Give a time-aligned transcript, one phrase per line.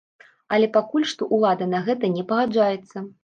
[0.55, 2.97] Але пакуль што ўлада на гэта не пагаджаецца.